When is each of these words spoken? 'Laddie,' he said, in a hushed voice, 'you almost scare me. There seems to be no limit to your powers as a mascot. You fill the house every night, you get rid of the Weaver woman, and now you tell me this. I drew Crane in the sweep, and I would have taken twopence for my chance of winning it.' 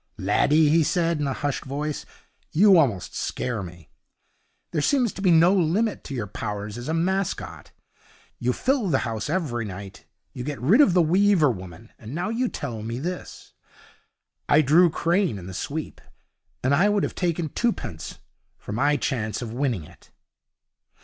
'Laddie,' 0.17 0.69
he 0.69 0.81
said, 0.81 1.19
in 1.19 1.27
a 1.27 1.33
hushed 1.45 1.63
voice, 1.63 2.07
'you 2.51 2.75
almost 2.79 3.13
scare 3.15 3.61
me. 3.61 3.87
There 4.71 4.81
seems 4.81 5.13
to 5.13 5.21
be 5.21 5.29
no 5.29 5.53
limit 5.53 6.03
to 6.05 6.15
your 6.15 6.25
powers 6.25 6.75
as 6.75 6.87
a 6.87 6.93
mascot. 6.95 7.71
You 8.39 8.51
fill 8.51 8.89
the 8.89 8.97
house 9.05 9.29
every 9.29 9.63
night, 9.63 10.05
you 10.33 10.43
get 10.43 10.59
rid 10.59 10.81
of 10.81 10.95
the 10.95 11.03
Weaver 11.03 11.51
woman, 11.51 11.91
and 11.99 12.15
now 12.15 12.29
you 12.29 12.47
tell 12.49 12.81
me 12.81 12.97
this. 12.97 13.53
I 14.49 14.63
drew 14.63 14.89
Crane 14.89 15.37
in 15.37 15.45
the 15.45 15.53
sweep, 15.53 16.01
and 16.63 16.73
I 16.73 16.89
would 16.89 17.03
have 17.03 17.13
taken 17.13 17.49
twopence 17.49 18.17
for 18.57 18.71
my 18.71 18.97
chance 18.97 19.43
of 19.43 19.53
winning 19.53 19.83
it.' 19.83 20.09